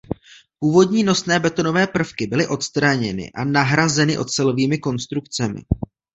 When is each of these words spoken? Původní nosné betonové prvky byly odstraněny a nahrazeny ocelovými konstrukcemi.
Původní 0.59 1.03
nosné 1.03 1.39
betonové 1.39 1.87
prvky 1.87 2.27
byly 2.27 2.47
odstraněny 2.47 3.31
a 3.35 3.43
nahrazeny 3.43 4.17
ocelovými 4.17 4.77
konstrukcemi. 4.77 5.61